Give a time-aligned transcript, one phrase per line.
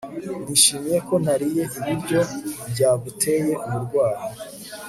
[0.45, 2.21] Nishimiye ko ntariye ibiryo
[2.71, 4.23] byaguteye uburwayi